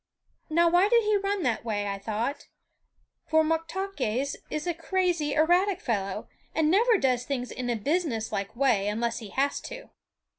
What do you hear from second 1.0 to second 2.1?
he run that way, I